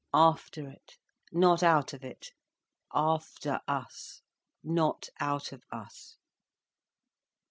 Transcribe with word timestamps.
"After 0.15 0.67
it, 0.67 0.97
not 1.31 1.61
out 1.61 1.93
of 1.93 2.03
it. 2.03 2.31
After 2.91 3.59
us, 3.67 4.23
not 4.63 5.09
out 5.19 5.51
of 5.51 5.61
us." 5.71 6.17